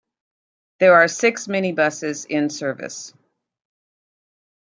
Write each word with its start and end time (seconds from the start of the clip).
There 0.79 0.95
are 0.95 1.07
six 1.07 1.45
minibuses 1.45 2.25
in 2.25 2.49
service. 2.49 3.13